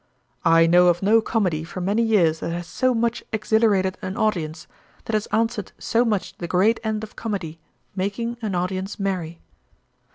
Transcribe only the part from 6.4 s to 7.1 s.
great end